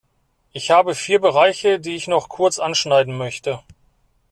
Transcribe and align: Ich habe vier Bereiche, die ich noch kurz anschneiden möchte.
Ich 0.51 0.71
habe 0.71 0.95
vier 0.95 1.21
Bereiche, 1.21 1.79
die 1.79 1.93
ich 1.95 2.07
noch 2.07 2.27
kurz 2.27 2.57
anschneiden 2.57 3.15
möchte. 3.19 3.61